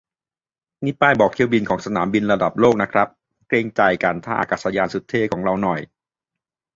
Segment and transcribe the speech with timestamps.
[0.83, 3.07] นี่ป้ายบอกเที่ยวบินของสนามบินระดับโลกนะครับ
[3.47, 5.79] เกรงใจการท่าอากาศยานสุดเท่ของเราหน่อย